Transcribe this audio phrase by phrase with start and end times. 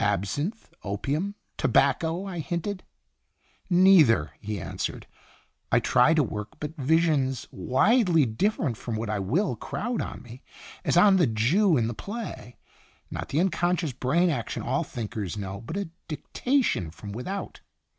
[0.00, 0.70] "Absinthe?
[0.82, 1.34] opium?
[1.58, 2.84] tobacco?" I hinted."
[3.70, 5.06] Neither/' he answered."
[5.70, 10.40] I try to work, but visions, widely different from what I will, crowd on me,
[10.86, 12.56] as on the Jew in the play.
[13.10, 17.60] Not the unconscious brain action all thinkers know, but a dictation from without.